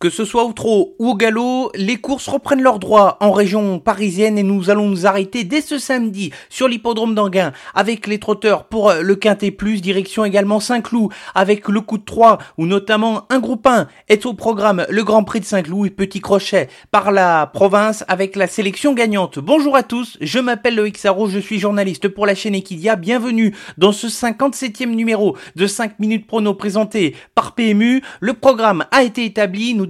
Que 0.00 0.08
ce 0.08 0.24
soit 0.24 0.44
au 0.44 0.54
trot 0.54 0.94
ou 0.98 1.10
au 1.10 1.14
galop, 1.14 1.70
les 1.74 1.98
courses 1.98 2.26
reprennent 2.26 2.62
leurs 2.62 2.78
droits 2.78 3.18
en 3.20 3.32
région 3.32 3.78
parisienne 3.78 4.38
et 4.38 4.42
nous 4.42 4.70
allons 4.70 4.88
nous 4.88 5.06
arrêter 5.06 5.44
dès 5.44 5.60
ce 5.60 5.78
samedi 5.78 6.30
sur 6.48 6.68
l'hippodrome 6.68 7.14
d'Anguin 7.14 7.52
avec 7.74 8.06
les 8.06 8.18
trotteurs 8.18 8.64
pour 8.64 8.94
le 8.94 9.14
Quintet 9.14 9.50
Plus, 9.50 9.82
direction 9.82 10.24
également 10.24 10.58
Saint-Cloud 10.58 11.12
avec 11.34 11.68
le 11.68 11.82
coup 11.82 11.98
de 11.98 12.04
3 12.06 12.38
où 12.56 12.64
notamment 12.64 13.26
un 13.28 13.40
groupe 13.40 13.66
1 13.66 13.88
est 14.08 14.24
au 14.24 14.32
programme 14.32 14.86
le 14.88 15.04
Grand 15.04 15.22
Prix 15.22 15.40
de 15.40 15.44
Saint-Cloud 15.44 15.88
et 15.88 15.90
petit 15.90 16.20
crochet 16.20 16.70
par 16.90 17.12
la 17.12 17.46
province 17.46 18.02
avec 18.08 18.36
la 18.36 18.46
sélection 18.46 18.94
gagnante. 18.94 19.38
Bonjour 19.38 19.76
à 19.76 19.82
tous, 19.82 20.16
je 20.22 20.38
m'appelle 20.38 20.76
Loïc 20.76 20.96
Sarro, 20.96 21.28
je 21.28 21.38
suis 21.38 21.58
journaliste 21.58 22.08
pour 22.08 22.24
la 22.24 22.34
chaîne 22.34 22.54
Equidia. 22.54 22.96
Bienvenue 22.96 23.54
dans 23.76 23.92
ce 23.92 24.06
57e 24.06 24.86
numéro 24.86 25.36
de 25.56 25.66
5 25.66 25.98
minutes 25.98 26.26
prono 26.26 26.54
présenté 26.54 27.14
par 27.34 27.54
PMU. 27.54 28.00
Le 28.20 28.32
programme 28.32 28.86
a 28.92 29.02
été 29.02 29.26
établi, 29.26 29.74
nous 29.74 29.89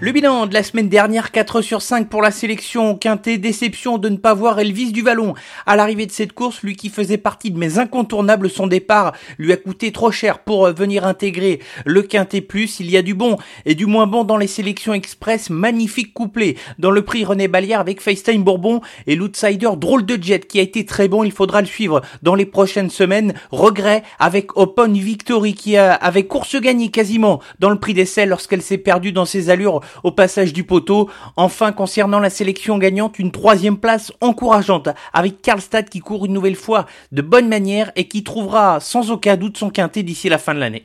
Le 0.00 0.12
bilan 0.12 0.46
de 0.46 0.54
la 0.54 0.62
semaine 0.62 0.88
dernière, 0.88 1.32
4 1.32 1.60
sur 1.60 1.82
5 1.82 2.08
pour 2.08 2.22
la 2.22 2.30
sélection 2.30 2.94
quintet. 2.94 3.36
Déception 3.36 3.98
de 3.98 4.08
ne 4.08 4.16
pas 4.16 4.32
voir 4.32 4.60
Elvis 4.60 4.92
du 4.92 5.02
Vallon. 5.02 5.34
À 5.66 5.74
l'arrivée 5.74 6.06
de 6.06 6.12
cette 6.12 6.32
course, 6.32 6.62
lui 6.62 6.76
qui 6.76 6.88
faisait 6.88 7.18
partie 7.18 7.50
de 7.50 7.58
mes 7.58 7.80
incontournables, 7.80 8.48
son 8.48 8.68
départ 8.68 9.12
lui 9.38 9.52
a 9.52 9.56
coûté 9.56 9.90
trop 9.90 10.12
cher 10.12 10.38
pour 10.38 10.66
euh, 10.66 10.72
venir 10.72 11.04
intégrer 11.04 11.58
le 11.84 12.02
quintet 12.02 12.42
plus. 12.42 12.78
Il 12.78 12.88
y 12.92 12.96
a 12.96 13.02
du 13.02 13.14
bon 13.14 13.38
et 13.66 13.74
du 13.74 13.86
moins 13.86 14.06
bon 14.06 14.22
dans 14.22 14.36
les 14.36 14.46
sélections 14.46 14.94
express. 14.94 15.50
Magnifique 15.50 16.14
couplet 16.14 16.54
dans 16.78 16.92
le 16.92 17.02
prix 17.02 17.24
René 17.24 17.48
Balière 17.48 17.80
avec 17.80 18.00
FaceTime 18.00 18.44
Bourbon 18.44 18.80
et 19.08 19.16
l'outsider 19.16 19.70
drôle 19.76 20.06
de 20.06 20.16
jet 20.22 20.46
qui 20.46 20.60
a 20.60 20.62
été 20.62 20.84
très 20.84 21.08
bon. 21.08 21.24
Il 21.24 21.32
faudra 21.32 21.60
le 21.60 21.66
suivre 21.66 22.02
dans 22.22 22.36
les 22.36 22.46
prochaines 22.46 22.90
semaines. 22.90 23.34
Regret 23.50 24.04
avec 24.20 24.56
Open 24.56 24.92
Victory 24.92 25.54
qui 25.54 25.76
a, 25.76 25.92
avec 25.92 26.28
course 26.28 26.54
gagnée 26.54 26.92
quasiment 26.92 27.40
dans 27.58 27.70
le 27.70 27.80
prix 27.80 27.94
d'essai 27.94 28.26
lorsqu'elle 28.26 28.62
s'est 28.62 28.78
perdue 28.78 29.10
dans 29.10 29.24
ses 29.24 29.50
allures 29.50 29.80
au 30.02 30.10
passage 30.10 30.52
du 30.52 30.64
poteau. 30.64 31.08
Enfin, 31.36 31.72
concernant 31.72 32.20
la 32.20 32.30
sélection 32.30 32.78
gagnante, 32.78 33.18
une 33.18 33.30
troisième 33.30 33.78
place 33.78 34.12
encourageante 34.20 34.88
avec 35.12 35.42
Karlstad 35.42 35.88
qui 35.88 36.00
court 36.00 36.26
une 36.26 36.32
nouvelle 36.32 36.56
fois 36.56 36.86
de 37.12 37.22
bonne 37.22 37.48
manière 37.48 37.92
et 37.96 38.08
qui 38.08 38.24
trouvera 38.24 38.80
sans 38.80 39.10
aucun 39.10 39.36
doute 39.36 39.56
son 39.56 39.70
quintet 39.70 40.02
d'ici 40.02 40.28
la 40.28 40.38
fin 40.38 40.54
de 40.54 40.60
l'année. 40.60 40.84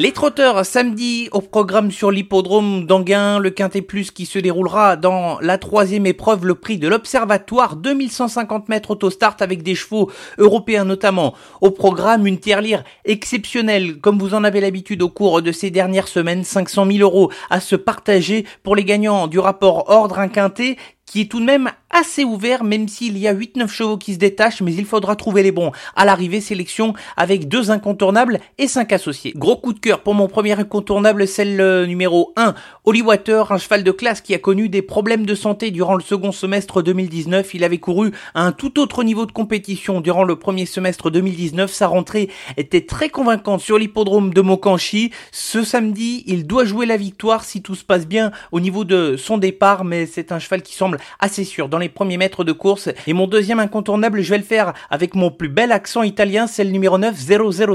Les 0.00 0.12
trotteurs 0.12 0.64
samedi 0.64 1.28
au 1.32 1.40
programme 1.40 1.90
sur 1.90 2.12
l'hippodrome 2.12 2.86
d'Anguin, 2.86 3.40
le 3.40 3.50
Quintet 3.50 3.82
Plus 3.82 4.12
qui 4.12 4.26
se 4.26 4.38
déroulera 4.38 4.94
dans 4.94 5.40
la 5.40 5.58
troisième 5.58 6.06
épreuve, 6.06 6.46
le 6.46 6.54
prix 6.54 6.78
de 6.78 6.86
l'Observatoire, 6.86 7.74
2150 7.74 8.68
mètres 8.68 8.92
auto-start 8.92 9.42
avec 9.42 9.64
des 9.64 9.74
chevaux 9.74 10.08
européens 10.38 10.84
notamment. 10.84 11.34
Au 11.60 11.72
programme, 11.72 12.28
une 12.28 12.38
tirelire 12.38 12.84
exceptionnelle, 13.06 13.98
comme 13.98 14.20
vous 14.20 14.34
en 14.34 14.44
avez 14.44 14.60
l'habitude 14.60 15.02
au 15.02 15.08
cours 15.08 15.42
de 15.42 15.50
ces 15.50 15.72
dernières 15.72 16.06
semaines, 16.06 16.44
500 16.44 16.86
000 16.86 16.98
euros 16.98 17.32
à 17.50 17.58
se 17.58 17.74
partager 17.74 18.46
pour 18.62 18.76
les 18.76 18.84
gagnants 18.84 19.26
du 19.26 19.40
rapport 19.40 19.90
Ordre 19.90 20.20
un 20.20 20.28
Quintet 20.28 20.76
qui 21.08 21.22
est 21.22 21.30
tout 21.30 21.40
de 21.40 21.44
même 21.44 21.70
assez 21.90 22.22
ouvert, 22.22 22.64
même 22.64 22.86
s'il 22.86 23.16
y 23.16 23.26
a 23.26 23.34
8-9 23.34 23.68
chevaux 23.68 23.96
qui 23.96 24.12
se 24.14 24.18
détachent, 24.18 24.60
mais 24.60 24.74
il 24.74 24.84
faudra 24.84 25.16
trouver 25.16 25.42
les 25.42 25.52
bons. 25.52 25.72
À 25.96 26.04
l'arrivée, 26.04 26.40
sélection 26.40 26.92
avec 27.16 27.48
deux 27.48 27.70
incontournables 27.70 28.40
et 28.58 28.68
cinq 28.68 28.92
associés. 28.92 29.32
Gros 29.34 29.56
coup 29.56 29.72
de 29.72 29.78
cœur 29.78 30.02
pour 30.02 30.14
mon 30.14 30.28
premier 30.28 30.52
incontournable, 30.52 31.26
celle 31.26 31.86
numéro 31.86 32.32
1, 32.36 32.54
Holly 32.84 33.02
Water, 33.02 33.52
un 33.52 33.58
cheval 33.58 33.84
de 33.84 33.90
classe 33.90 34.20
qui 34.20 34.34
a 34.34 34.38
connu 34.38 34.68
des 34.68 34.82
problèmes 34.82 35.24
de 35.24 35.34
santé 35.34 35.70
durant 35.70 35.94
le 35.94 36.02
second 36.02 36.30
semestre 36.30 36.82
2019. 36.82 37.54
Il 37.54 37.64
avait 37.64 37.78
couru 37.78 38.12
à 38.34 38.42
un 38.42 38.52
tout 38.52 38.78
autre 38.78 39.02
niveau 39.02 39.24
de 39.24 39.32
compétition 39.32 40.00
durant 40.02 40.24
le 40.24 40.36
premier 40.36 40.66
semestre 40.66 41.10
2019. 41.10 41.72
Sa 41.72 41.86
rentrée 41.86 42.28
était 42.58 42.82
très 42.82 43.08
convaincante 43.08 43.60
sur 43.60 43.78
l'hippodrome 43.78 44.34
de 44.34 44.40
Mokanchi. 44.42 45.10
Ce 45.32 45.64
samedi, 45.64 46.22
il 46.26 46.46
doit 46.46 46.66
jouer 46.66 46.84
la 46.84 46.98
victoire 46.98 47.44
si 47.44 47.62
tout 47.62 47.74
se 47.74 47.84
passe 47.84 48.06
bien 48.06 48.30
au 48.52 48.60
niveau 48.60 48.84
de 48.84 49.16
son 49.16 49.38
départ, 49.38 49.84
mais 49.84 50.04
c'est 50.04 50.32
un 50.32 50.38
cheval 50.38 50.62
qui 50.62 50.74
semble 50.74 50.97
assez 51.20 51.44
sûr 51.44 51.68
dans 51.68 51.78
les 51.78 51.88
premiers 51.88 52.16
mètres 52.16 52.44
de 52.44 52.52
course. 52.52 52.88
Et 53.06 53.12
mon 53.12 53.26
deuxième 53.26 53.60
incontournable, 53.60 54.22
je 54.22 54.30
vais 54.30 54.38
le 54.38 54.44
faire 54.44 54.72
avec 54.90 55.14
mon 55.14 55.30
plus 55.30 55.48
bel 55.48 55.72
accent 55.72 56.02
italien, 56.02 56.46
c'est 56.46 56.64
le 56.64 56.70
numéro 56.70 56.98
9, 56.98 57.16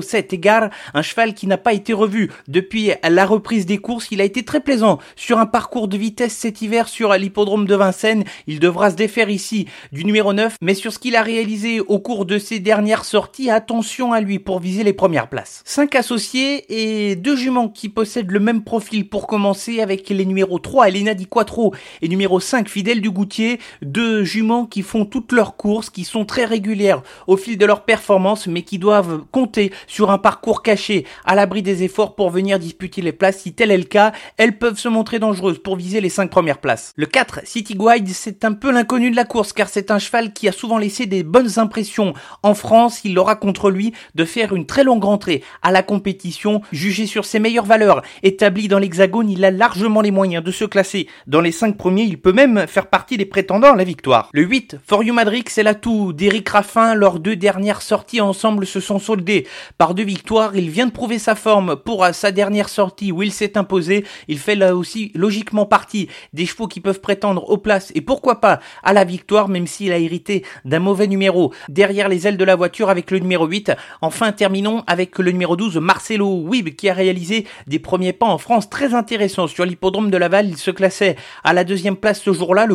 007 0.01 0.33
Égard, 0.33 0.69
un 0.93 1.01
cheval 1.01 1.33
qui 1.33 1.47
n'a 1.47 1.57
pas 1.57 1.73
été 1.73 1.93
revu 1.93 2.31
depuis 2.47 2.91
la 3.07 3.25
reprise 3.25 3.65
des 3.65 3.77
courses. 3.77 4.07
Il 4.11 4.21
a 4.21 4.23
été 4.23 4.43
très 4.43 4.59
plaisant 4.59 4.99
sur 5.15 5.37
un 5.39 5.45
parcours 5.45 5.87
de 5.87 5.97
vitesse 5.97 6.35
cet 6.35 6.61
hiver 6.61 6.87
sur 6.87 7.13
l'hippodrome 7.13 7.65
de 7.65 7.75
Vincennes. 7.75 8.23
Il 8.47 8.59
devra 8.59 8.91
se 8.91 8.95
défaire 8.95 9.29
ici 9.29 9.67
du 9.91 10.05
numéro 10.05 10.33
9, 10.33 10.57
mais 10.61 10.73
sur 10.73 10.91
ce 10.91 10.99
qu'il 10.99 11.15
a 11.15 11.21
réalisé 11.21 11.79
au 11.79 11.99
cours 11.99 12.25
de 12.25 12.37
ses 12.37 12.59
dernières 12.59 13.05
sorties, 13.05 13.49
attention 13.49 14.13
à 14.13 14.21
lui 14.21 14.39
pour 14.39 14.59
viser 14.59 14.83
les 14.83 14.93
premières 14.93 15.29
places. 15.29 15.61
Cinq 15.65 15.95
associés 15.95 16.65
et 16.69 17.15
deux 17.15 17.35
juments 17.35 17.69
qui 17.69 17.89
possèdent 17.89 18.31
le 18.31 18.39
même 18.39 18.63
profil 18.63 19.09
pour 19.09 19.27
commencer 19.27 19.81
avec 19.81 20.09
les 20.09 20.25
numéros 20.25 20.59
3 20.59 20.89
Elena 20.89 21.13
Di 21.13 21.27
Quattro 21.27 21.73
et 22.01 22.07
numéro 22.07 22.39
5 22.39 22.67
Fidèle 22.67 23.01
du 23.01 23.09
Goutier, 23.13 23.59
deux 23.81 24.23
juments 24.23 24.65
qui 24.65 24.81
font 24.81 25.05
toutes 25.05 25.31
leurs 25.31 25.55
courses, 25.55 25.89
qui 25.89 26.03
sont 26.03 26.25
très 26.25 26.45
régulières 26.45 27.01
au 27.27 27.37
fil 27.37 27.57
de 27.57 27.65
leur 27.65 27.85
performance, 27.85 28.47
mais 28.47 28.63
qui 28.63 28.79
doivent 28.79 29.23
compter 29.31 29.71
sur 29.87 30.11
un 30.11 30.17
parcours 30.17 30.61
caché 30.63 31.05
à 31.25 31.35
l'abri 31.35 31.61
des 31.61 31.83
efforts 31.83 32.15
pour 32.15 32.29
venir 32.29 32.59
disputer 32.59 33.01
les 33.01 33.11
places. 33.11 33.39
Si 33.39 33.53
tel 33.53 33.71
est 33.71 33.77
le 33.77 33.83
cas, 33.83 34.11
elles 34.37 34.57
peuvent 34.57 34.77
se 34.77 34.89
montrer 34.89 35.19
dangereuses 35.19 35.59
pour 35.59 35.75
viser 35.75 36.01
les 36.01 36.09
cinq 36.09 36.29
premières 36.29 36.59
places. 36.59 36.93
Le 36.95 37.05
4, 37.05 37.41
City 37.45 37.75
Guide, 37.75 38.09
c'est 38.09 38.45
un 38.45 38.53
peu 38.53 38.71
l'inconnu 38.71 39.11
de 39.11 39.15
la 39.15 39.25
course, 39.25 39.53
car 39.53 39.69
c'est 39.69 39.91
un 39.91 39.99
cheval 39.99 40.33
qui 40.33 40.47
a 40.47 40.51
souvent 40.51 40.77
laissé 40.77 41.05
des 41.05 41.23
bonnes 41.23 41.59
impressions 41.59 42.13
en 42.41 42.53
France. 42.53 43.01
Il 43.03 43.17
aura 43.19 43.35
contre 43.35 43.69
lui 43.69 43.93
de 44.15 44.25
faire 44.25 44.53
une 44.53 44.65
très 44.65 44.83
longue 44.83 45.03
rentrée 45.03 45.43
à 45.61 45.71
la 45.71 45.83
compétition. 45.83 46.61
Jugé 46.71 47.05
sur 47.05 47.25
ses 47.25 47.39
meilleures 47.39 47.65
valeurs 47.65 48.01
établies 48.23 48.67
dans 48.67 48.79
l'hexagone, 48.79 49.29
il 49.29 49.45
a 49.45 49.51
largement 49.51 50.01
les 50.01 50.11
moyens 50.11 50.43
de 50.43 50.51
se 50.51 50.65
classer 50.65 51.07
dans 51.27 51.41
les 51.41 51.51
cinq 51.51 51.77
premiers. 51.77 52.03
Il 52.03 52.19
peut 52.19 52.33
même 52.33 52.65
faire 52.67 52.87
partie 52.87 53.02
des 53.11 53.25
prétendants 53.25 53.73
à 53.73 53.75
la 53.75 53.83
victoire. 53.83 54.29
Le 54.33 54.43
8, 54.43 54.77
For 54.85 55.03
You 55.03 55.13
Madrid, 55.13 55.47
c'est 55.49 55.63
l'atout 55.63 56.13
d'Eric 56.13 56.49
Raffin. 56.49 56.95
Leurs 56.95 57.19
deux 57.19 57.35
dernières 57.35 57.81
sorties 57.81 58.21
ensemble 58.21 58.65
se 58.65 58.79
sont 58.79 58.99
soldées 58.99 59.45
par 59.77 59.93
deux 59.93 60.03
victoires. 60.03 60.55
Il 60.55 60.69
vient 60.69 60.87
de 60.87 60.91
prouver 60.91 61.19
sa 61.19 61.35
forme 61.35 61.75
pour 61.75 62.05
sa 62.13 62.31
dernière 62.31 62.69
sortie 62.69 63.11
où 63.11 63.21
il 63.21 63.31
s'est 63.31 63.57
imposé. 63.57 64.05
Il 64.27 64.39
fait 64.39 64.55
là 64.55 64.75
aussi 64.75 65.11
logiquement 65.15 65.65
partie 65.65 66.09
des 66.33 66.45
chevaux 66.45 66.67
qui 66.67 66.79
peuvent 66.79 67.01
prétendre 67.01 67.49
aux 67.49 67.57
places 67.57 67.91
et 67.95 68.01
pourquoi 68.01 68.41
pas 68.41 68.59
à 68.83 68.93
la 68.93 69.03
victoire 69.03 69.49
même 69.49 69.67
s'il 69.67 69.91
a 69.91 69.97
hérité 69.97 70.45
d'un 70.65 70.79
mauvais 70.79 71.07
numéro 71.07 71.53
derrière 71.69 72.09
les 72.09 72.27
ailes 72.27 72.37
de 72.37 72.45
la 72.45 72.55
voiture 72.55 72.89
avec 72.89 73.11
le 73.11 73.19
numéro 73.19 73.45
8. 73.45 73.73
Enfin, 74.01 74.31
terminons 74.31 74.83
avec 74.87 75.19
le 75.19 75.31
numéro 75.31 75.55
12, 75.55 75.77
Marcelo 75.77 76.27
Wib, 76.27 76.69
qui 76.75 76.89
a 76.89 76.93
réalisé 76.93 77.45
des 77.67 77.79
premiers 77.79 78.13
pas 78.13 78.25
en 78.25 78.37
France 78.37 78.69
très 78.69 78.93
intéressants 78.93 79.47
sur 79.47 79.65
l'hippodrome 79.65 80.09
de 80.09 80.17
Laval. 80.17 80.47
Il 80.49 80.57
se 80.57 80.71
classait 80.71 81.15
à 81.43 81.53
la 81.53 81.63
deuxième 81.63 81.95
place 81.95 82.21
ce 82.21 82.33
jour-là. 82.33 82.65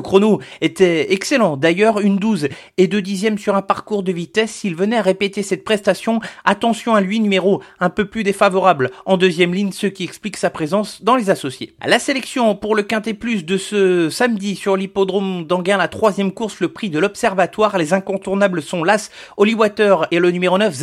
Était 0.60 1.12
excellent. 1.12 1.56
D'ailleurs, 1.56 2.00
une 2.00 2.16
12 2.16 2.48
et 2.76 2.86
2 2.86 3.02
dixièmes 3.02 3.38
sur 3.38 3.56
un 3.56 3.62
parcours 3.62 4.02
de 4.02 4.12
vitesse. 4.12 4.50
S'il 4.50 4.74
venait 4.74 4.96
à 4.96 5.02
répéter 5.02 5.42
cette 5.42 5.64
prestation, 5.64 6.20
attention 6.44 6.94
à 6.94 7.00
lui, 7.00 7.20
numéro 7.20 7.62
un 7.80 7.90
peu 7.90 8.04
plus 8.04 8.24
défavorable 8.24 8.90
en 9.06 9.16
deuxième 9.16 9.54
ligne, 9.54 9.72
ce 9.72 9.86
qui 9.86 10.04
explique 10.04 10.36
sa 10.36 10.50
présence 10.50 11.02
dans 11.02 11.16
les 11.16 11.30
associés. 11.30 11.74
La 11.84 11.98
sélection 11.98 12.54
pour 12.54 12.74
le 12.74 12.82
Quintet 12.82 13.14
Plus 13.14 13.44
de 13.44 13.56
ce 13.56 14.10
samedi 14.10 14.56
sur 14.56 14.76
l'hippodrome 14.76 15.44
d'Anguin, 15.44 15.76
la 15.76 15.88
troisième 15.88 16.32
course, 16.32 16.60
le 16.60 16.68
prix 16.68 16.90
de 16.90 16.98
l'Observatoire. 16.98 17.78
Les 17.78 17.92
incontournables 17.92 18.62
sont 18.62 18.84
l'As, 18.84 19.10
Water 19.36 20.06
et 20.10 20.18
le 20.18 20.30
numéro 20.30 20.58
9, 20.58 20.74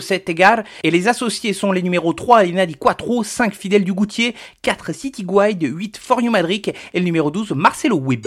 007 0.00 0.28
Égard. 0.28 0.62
Et 0.82 0.90
les 0.90 1.08
associés 1.08 1.52
sont 1.52 1.72
les 1.72 1.82
numéros 1.82 2.12
3, 2.12 2.44
Inadi 2.44 2.74
Quattro, 2.74 3.22
5 3.22 3.54
Fidèle 3.54 3.84
du 3.84 3.92
Goutier, 3.92 4.34
4 4.62 4.94
City 4.94 5.24
Guide, 5.24 5.62
8 5.62 5.98
For 5.98 6.20
You 6.20 6.30
Madrid 6.30 6.72
et 6.94 6.98
le 6.98 7.04
numéro 7.04 7.30
12, 7.30 7.52
Marcelo 7.52 7.96
Wib. 7.96 8.26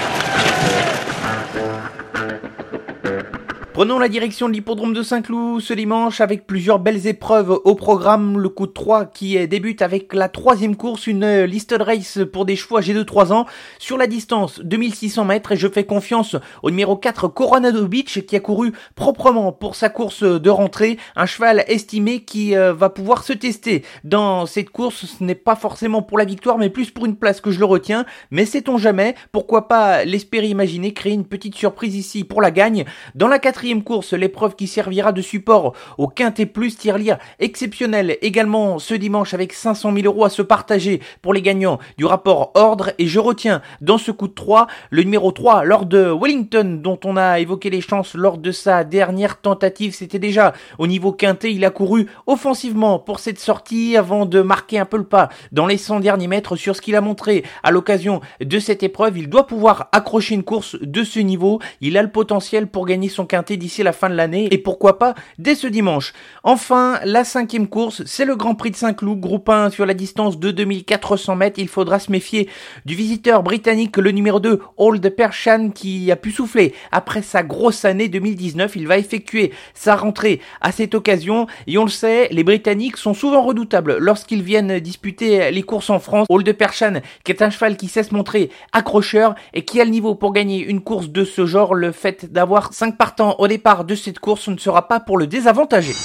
Prenons 3.73 3.99
la 3.99 4.09
direction 4.09 4.49
de 4.49 4.53
l'hippodrome 4.53 4.93
de 4.93 5.01
Saint-Cloud 5.01 5.61
ce 5.61 5.73
dimanche 5.73 6.19
avec 6.19 6.45
plusieurs 6.45 6.79
belles 6.79 7.07
épreuves 7.07 7.51
au 7.63 7.73
programme. 7.73 8.37
Le 8.37 8.49
coup 8.49 8.67
de 8.67 8.73
3 8.73 9.05
qui 9.05 9.47
débute 9.47 9.81
avec 9.81 10.13
la 10.13 10.27
troisième 10.27 10.75
course, 10.75 11.07
une 11.07 11.43
listed 11.43 11.81
race 11.81 12.19
pour 12.33 12.43
des 12.43 12.57
chevaux 12.57 12.79
âgés 12.79 12.93
de 12.93 13.01
3 13.01 13.31
ans 13.31 13.45
sur 13.79 13.97
la 13.97 14.07
distance 14.07 14.59
2600 14.59 15.23
mètres 15.23 15.53
et 15.53 15.55
je 15.55 15.69
fais 15.69 15.85
confiance 15.85 16.35
au 16.63 16.69
numéro 16.69 16.97
4 16.97 17.29
Coronado 17.29 17.87
Beach 17.87 18.25
qui 18.25 18.35
a 18.35 18.41
couru 18.41 18.73
proprement 18.95 19.53
pour 19.53 19.75
sa 19.75 19.87
course 19.87 20.23
de 20.23 20.49
rentrée. 20.49 20.97
Un 21.15 21.25
cheval 21.25 21.63
estimé 21.67 22.25
qui 22.25 22.57
euh, 22.57 22.73
va 22.73 22.89
pouvoir 22.89 23.23
se 23.23 23.31
tester 23.31 23.85
dans 24.03 24.45
cette 24.47 24.69
course. 24.69 25.05
Ce 25.05 25.23
n'est 25.23 25.33
pas 25.33 25.55
forcément 25.55 26.01
pour 26.01 26.17
la 26.17 26.25
victoire 26.25 26.57
mais 26.57 26.69
plus 26.69 26.91
pour 26.91 27.05
une 27.05 27.15
place 27.15 27.39
que 27.39 27.51
je 27.51 27.59
le 27.59 27.65
retiens. 27.65 28.05
Mais 28.31 28.45
sait-on 28.45 28.77
jamais, 28.77 29.15
pourquoi 29.31 29.69
pas 29.69 30.03
l'espérer 30.03 30.47
imaginer 30.47 30.93
créer 30.93 31.13
une 31.13 31.25
petite 31.25 31.55
surprise 31.55 31.95
ici 31.95 32.25
pour 32.25 32.41
la 32.41 32.51
gagne. 32.51 32.83
Dans 33.15 33.29
la 33.29 33.39
quatrième 33.39 33.61
course, 33.79 34.13
l'épreuve 34.13 34.55
qui 34.55 34.67
servira 34.67 35.13
de 35.13 35.21
support 35.21 35.73
au 35.97 36.07
Quintet 36.07 36.45
Plus 36.45 36.75
tirelire 36.75 37.17
exceptionnel 37.39 38.17
également 38.21 38.79
ce 38.79 38.93
dimanche 38.93 39.33
avec 39.33 39.53
500 39.53 39.93
000 39.93 40.05
euros 40.05 40.25
à 40.25 40.29
se 40.29 40.41
partager 40.41 41.01
pour 41.21 41.33
les 41.33 41.41
gagnants 41.41 41.79
du 41.97 42.05
rapport 42.05 42.51
ordre 42.55 42.91
et 42.97 43.07
je 43.07 43.19
retiens 43.19 43.61
dans 43.79 43.97
ce 43.97 44.11
coup 44.11 44.27
de 44.27 44.33
3 44.33 44.67
le 44.89 45.03
numéro 45.03 45.31
3 45.31 45.63
lors 45.63 45.85
de 45.85 46.11
Wellington 46.11 46.79
dont 46.83 46.99
on 47.05 47.15
a 47.15 47.39
évoqué 47.39 47.69
les 47.69 47.81
chances 47.81 48.15
lors 48.15 48.37
de 48.37 48.51
sa 48.51 48.83
dernière 48.83 49.39
tentative. 49.39 49.95
C'était 49.95 50.19
déjà 50.19 50.53
au 50.77 50.87
niveau 50.87 51.11
quintet. 51.11 51.53
Il 51.53 51.65
a 51.65 51.69
couru 51.69 52.07
offensivement 52.27 52.99
pour 52.99 53.19
cette 53.19 53.39
sortie 53.39 53.95
avant 53.95 54.25
de 54.25 54.41
marquer 54.41 54.79
un 54.79 54.85
peu 54.85 54.97
le 54.97 55.03
pas 55.03 55.29
dans 55.51 55.67
les 55.67 55.77
100 55.77 56.01
derniers 56.01 56.27
mètres 56.27 56.55
sur 56.55 56.75
ce 56.75 56.81
qu'il 56.81 56.95
a 56.95 57.01
montré 57.01 57.43
à 57.63 57.71
l'occasion 57.71 58.21
de 58.39 58.59
cette 58.59 58.83
épreuve. 58.83 59.17
Il 59.17 59.29
doit 59.29 59.47
pouvoir 59.47 59.89
accrocher 59.91 60.35
une 60.35 60.43
course 60.43 60.77
de 60.81 61.03
ce 61.03 61.19
niveau. 61.19 61.59
Il 61.81 61.97
a 61.97 62.01
le 62.01 62.11
potentiel 62.11 62.67
pour 62.67 62.85
gagner 62.85 63.09
son 63.09 63.25
quintet 63.25 63.50
d'ici 63.57 63.83
la 63.83 63.93
fin 63.93 64.09
de 64.09 64.15
l'année 64.15 64.47
et 64.51 64.57
pourquoi 64.57 64.99
pas 64.99 65.15
dès 65.37 65.55
ce 65.55 65.67
dimanche. 65.67 66.13
Enfin, 66.43 66.99
la 67.05 67.23
cinquième 67.23 67.67
course, 67.67 68.03
c'est 68.05 68.25
le 68.25 68.35
Grand 68.35 68.55
Prix 68.55 68.71
de 68.71 68.75
Saint-Cloud, 68.75 69.19
groupe 69.19 69.49
1 69.49 69.69
sur 69.69 69.85
la 69.85 69.93
distance 69.93 70.39
de 70.39 70.51
2400 70.51 71.35
mètres. 71.35 71.59
Il 71.59 71.67
faudra 71.67 71.99
se 71.99 72.11
méfier 72.11 72.49
du 72.85 72.95
visiteur 72.95 73.43
britannique, 73.43 73.97
le 73.97 74.11
numéro 74.11 74.39
2, 74.39 74.59
Old 74.77 75.15
Pershan, 75.15 75.69
qui 75.69 76.11
a 76.11 76.15
pu 76.15 76.31
souffler 76.31 76.73
après 76.91 77.21
sa 77.21 77.43
grosse 77.43 77.85
année 77.85 78.09
2019. 78.09 78.75
Il 78.75 78.87
va 78.87 78.97
effectuer 78.97 79.51
sa 79.73 79.95
rentrée 79.95 80.41
à 80.61 80.71
cette 80.71 80.95
occasion 80.95 81.47
et 81.67 81.77
on 81.77 81.83
le 81.83 81.89
sait, 81.89 82.27
les 82.31 82.43
Britanniques 82.43 82.97
sont 82.97 83.13
souvent 83.13 83.41
redoutables 83.41 83.97
lorsqu'ils 83.97 84.43
viennent 84.43 84.79
disputer 84.79 85.51
les 85.51 85.63
courses 85.63 85.89
en 85.89 85.99
France. 85.99 86.27
Old 86.29 86.51
Pershan, 86.53 87.01
qui 87.23 87.31
est 87.31 87.41
un 87.41 87.49
cheval 87.49 87.77
qui 87.77 87.87
sait 87.87 88.03
se 88.03 88.13
montrer 88.13 88.49
accrocheur 88.71 89.35
et 89.53 89.63
qui 89.63 89.79
a 89.81 89.85
le 89.85 89.91
niveau 89.91 90.15
pour 90.15 90.33
gagner 90.33 90.59
une 90.59 90.81
course 90.81 91.09
de 91.09 91.23
ce 91.23 91.45
genre, 91.45 91.73
le 91.73 91.91
fait 91.91 92.31
d'avoir 92.31 92.73
5 92.73 92.97
partants 92.97 93.35
au 93.41 93.47
départ 93.47 93.85
de 93.85 93.95
cette 93.95 94.19
course 94.19 94.49
ne 94.49 94.57
sera 94.57 94.87
pas 94.87 94.99
pour 94.99 95.17
le 95.17 95.25
désavantager. 95.25 95.95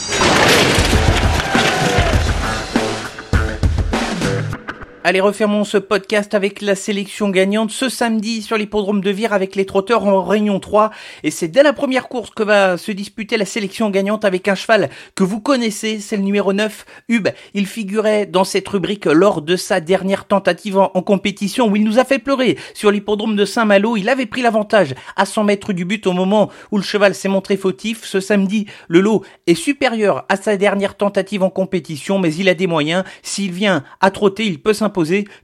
Allez, 5.09 5.21
refermons 5.21 5.63
ce 5.63 5.79
podcast 5.79 6.35
avec 6.35 6.61
la 6.61 6.75
sélection 6.75 7.31
gagnante 7.31 7.71
ce 7.71 7.89
samedi 7.89 8.43
sur 8.43 8.57
l'hippodrome 8.57 9.01
de 9.01 9.11
Vire 9.11 9.33
avec 9.33 9.55
les 9.55 9.65
trotteurs 9.65 10.05
en 10.05 10.25
Réunion 10.25 10.59
3. 10.59 10.91
Et 11.23 11.31
c'est 11.31 11.47
dès 11.47 11.63
la 11.63 11.73
première 11.73 12.09
course 12.09 12.31
que 12.31 12.43
va 12.43 12.77
se 12.77 12.91
disputer 12.91 13.37
la 13.37 13.45
sélection 13.45 13.89
gagnante 13.91 14.25
avec 14.25 14.49
un 14.49 14.57
cheval 14.57 14.91
que 15.15 15.23
vous 15.23 15.39
connaissez, 15.41 16.01
c'est 16.01 16.17
le 16.17 16.25
numéro 16.25 16.53
9, 16.53 16.85
Hub. 17.09 17.29
Il 17.55 17.69
figurait 17.69 18.27
dans 18.27 18.43
cette 18.43 18.67
rubrique 18.67 19.05
lors 19.05 19.43
de 19.43 19.55
sa 19.55 19.79
dernière 19.79 20.25
tentative 20.25 20.77
en, 20.77 20.89
compétition 20.89 21.69
où 21.69 21.77
il 21.77 21.85
nous 21.85 22.01
a 22.01 22.05
fait 22.05 22.19
pleurer 22.19 22.59
sur 22.75 22.91
l'hippodrome 22.91 23.37
de 23.37 23.45
Saint-Malo. 23.45 23.97
Il 23.97 24.09
avait 24.09 24.27
pris 24.27 24.43
l'avantage 24.43 24.97
à 25.15 25.25
100 25.25 25.45
mètres 25.45 25.73
du 25.73 25.85
but 25.85 26.05
au 26.09 26.15
moment 26.15 26.51
où 26.73 26.79
le 26.79 26.83
cheval 26.83 27.15
s'est 27.15 27.29
montré 27.29 27.57
fautif. 27.57 28.03
Ce 28.03 28.19
samedi, 28.19 28.67
le 28.89 28.99
lot 28.99 29.23
est 29.47 29.55
supérieur 29.55 30.27
à 30.29 30.35
sa 30.35 30.57
dernière 30.57 30.97
tentative 30.97 31.45
en 31.45 31.51
compétition, 31.51 32.19
mais 32.19 32.35
il 32.35 32.49
a 32.49 32.55
des 32.55 32.67
moyens. 32.67 33.05
S'il 33.23 33.53
vient 33.53 33.85
à 34.01 34.11
trotter, 34.11 34.47
il 34.47 34.61
peut 34.61 34.73
s'imposer 34.73 34.96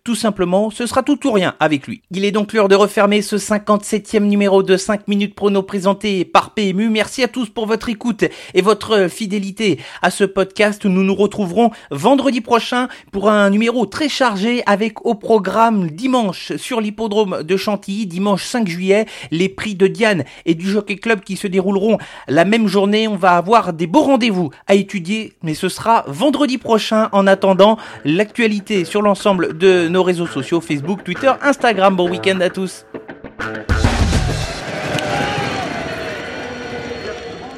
tout 0.05 0.15
simplement, 0.15 0.71
ce 0.71 0.87
sera 0.87 1.03
tout 1.03 1.27
ou 1.27 1.33
rien 1.33 1.55
avec 1.61 1.87
lui. 1.87 2.03
Il 2.11 2.25
est 2.25 2.33
donc 2.33 2.53
l'heure 2.53 2.69
de 2.69 2.75
refermer 2.75 3.21
ce 3.21 3.37
57e 3.37 4.21
numéro 4.21 4.63
de 4.63 4.77
5 4.77 5.09
minutes 5.09 5.35
prono 5.35 5.63
présenté 5.63 6.25
par 6.25 6.55
PMU. 6.55 6.89
Merci 6.89 7.23
à 7.23 7.29
tous 7.29 7.51
pour 7.51 7.67
votre 7.67 7.89
écoute 7.89 8.25
et 8.55 8.63
votre 8.63 9.09
fidélité 9.09 9.79
à 10.01 10.11
ce 10.11 10.25
podcast. 10.25 10.87
Nous 10.87 11.03
nous 11.03 11.15
retrouverons 11.15 11.71
vendredi 11.91 12.41
prochain 12.41 12.89
pour 13.11 13.29
un 13.29 13.51
numéro 13.51 13.85
très 13.85 14.09
chargé 14.09 14.63
avec 14.67 15.05
au 15.05 15.15
programme 15.15 15.91
dimanche 15.91 16.57
sur 16.57 16.81
l'hippodrome 16.81 17.43
de 17.43 17.57
Chantilly, 17.57 18.07
dimanche 18.07 18.45
5 18.45 18.67
juillet, 18.67 19.07
les 19.31 19.49
prix 19.49 19.75
de 19.75 19.87
Diane 19.87 20.25
et 20.47 20.55
du 20.55 20.71
Jockey 20.71 20.97
Club 20.97 21.21
qui 21.21 21.37
se 21.37 21.47
dérouleront 21.47 21.99
la 22.27 22.45
même 22.45 22.69
journée. 22.69 23.07
On 23.07 23.17
va 23.17 23.37
avoir 23.37 23.73
des 23.73 23.87
beaux 23.87 24.03
rendez-vous 24.03 24.51
à 24.67 24.75
étudier, 24.75 25.35
mais 25.43 25.55
ce 25.55 25.69
sera 25.69 26.05
vendredi 26.07 26.57
prochain. 26.59 27.11
En 27.13 27.27
attendant, 27.27 27.77
l'actualité 28.05 28.85
sur 28.85 29.03
de 29.53 29.89
nos 29.89 30.03
réseaux 30.03 30.27
sociaux, 30.27 30.61
Facebook, 30.61 31.05
Twitter, 31.05 31.33
Instagram. 31.43 31.97
Bon 31.97 32.09
week-end 32.09 32.41
à 32.41 32.51
tous. 32.51 32.85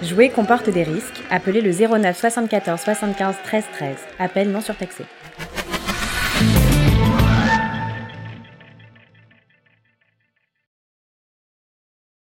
Jouer 0.02 0.28
comporte 0.28 0.68
des 0.68 0.82
risques. 0.82 1.22
Appelez 1.30 1.60
le 1.60 1.70
09 1.72 2.18
74 2.18 2.80
75 2.80 3.36
13 3.44 3.64
13. 3.72 3.96
Appel 4.18 4.50
non 4.50 4.60
surtaxé. 4.60 5.04